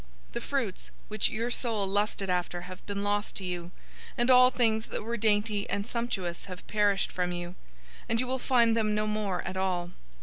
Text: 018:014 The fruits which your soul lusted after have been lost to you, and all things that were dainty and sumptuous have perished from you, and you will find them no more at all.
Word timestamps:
018:014 0.29 0.33
The 0.33 0.41
fruits 0.41 0.91
which 1.09 1.29
your 1.29 1.51
soul 1.51 1.85
lusted 1.85 2.27
after 2.27 2.61
have 2.61 2.83
been 2.87 3.03
lost 3.03 3.35
to 3.35 3.43
you, 3.43 3.69
and 4.17 4.31
all 4.31 4.49
things 4.49 4.87
that 4.87 5.03
were 5.03 5.15
dainty 5.15 5.69
and 5.69 5.85
sumptuous 5.85 6.45
have 6.45 6.65
perished 6.65 7.11
from 7.11 7.31
you, 7.31 7.53
and 8.09 8.19
you 8.19 8.25
will 8.25 8.39
find 8.39 8.75
them 8.75 8.95
no 8.95 9.05
more 9.05 9.43
at 9.43 9.57
all. 9.57 9.91